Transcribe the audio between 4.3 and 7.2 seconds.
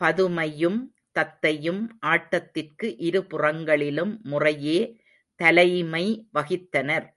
முறையே தலைமை வகித்தனர்.